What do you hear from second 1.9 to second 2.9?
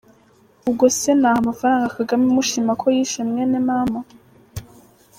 Kagame mushima ko